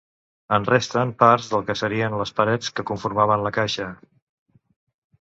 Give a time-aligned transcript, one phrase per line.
[0.55, 3.91] En resten parts del que serien les parets que conformaven la caixa.